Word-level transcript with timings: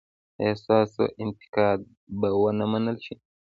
ایا 0.39 0.53
ستاسو 0.61 1.01
انتقاد 1.23 1.79
به 2.19 2.29
و 2.41 2.43
نه 2.59 2.65
منل 2.71 2.97
شي؟ 3.05 3.13